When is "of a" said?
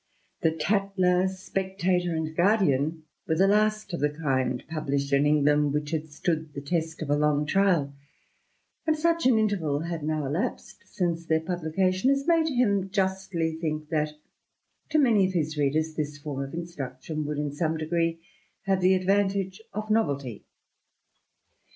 7.03-7.15